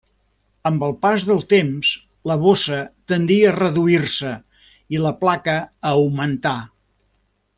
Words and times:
Amb 0.67 0.85
el 0.85 0.93
pas 1.05 1.25
del 1.31 1.41
temps 1.51 1.89
la 2.31 2.37
bossa 2.45 2.79
tendí 3.13 3.37
a 3.49 3.53
reduir-se 3.59 4.33
i 4.97 5.03
la 5.05 5.13
placa 5.25 5.57
a 5.63 5.93
augmentar. 6.01 6.57